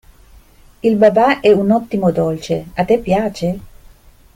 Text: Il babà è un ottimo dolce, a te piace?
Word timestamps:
Il 0.81 0.97
babà 0.97 1.41
è 1.41 1.51
un 1.51 1.69
ottimo 1.69 2.09
dolce, 2.09 2.71
a 2.73 2.83
te 2.85 2.97
piace? 2.97 3.59